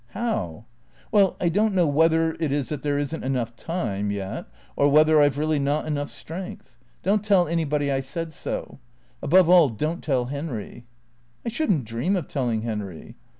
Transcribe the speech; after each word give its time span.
"How?"" 0.15 0.65
Well, 1.11 1.37
I 1.39 1.49
don't 1.49 1.75
know 1.75 1.87
whether 1.87 2.31
it 2.39 2.51
is 2.51 2.69
that 2.69 2.81
there 2.81 2.97
is 2.97 3.13
n't 3.15 3.23
enough 3.23 3.55
time— 3.55 4.09
yet, 4.11 4.47
or 4.75 4.89
whether 4.89 5.21
I 5.21 5.29
've 5.29 5.37
really 5.37 5.59
not 5.59 5.85
enough 5.85 6.09
strength. 6.09 6.75
Don't 7.03 7.23
tell 7.23 7.47
anybody 7.47 7.91
I 7.91 7.99
said 7.99 8.33
so. 8.33 8.79
Above 9.21 9.47
all, 9.47 9.69
don't 9.69 10.03
tell 10.03 10.25
Henry."" 10.25 10.85
I 11.45 11.49
should 11.49 11.69
n't 11.71 11.85
dream 11.85 12.15
of 12.15 12.27
telling 12.27 12.63
Henry." 12.63 13.15